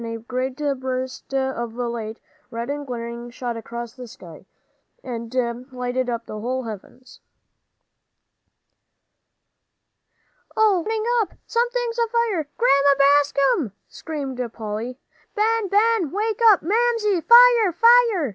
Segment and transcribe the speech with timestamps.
[0.03, 2.17] A great burst of light,
[2.49, 4.47] red and glaring, shot across the sky,
[5.03, 5.31] and
[5.71, 7.19] lighted up the whole heavens.
[10.57, 11.33] "Oh, we're burning up!
[11.45, 12.49] Something's afire!
[12.57, 14.97] Grandma Bascom!" screamed Polly.
[15.35, 16.63] "Ben Ben wake up!
[16.63, 17.21] Mamsie!
[17.21, 18.29] Fire fire!"